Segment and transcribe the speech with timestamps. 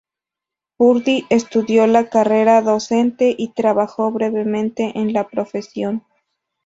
[0.77, 6.03] Purdy estudió la carrera docente, y trabajó brevemente en la profesión.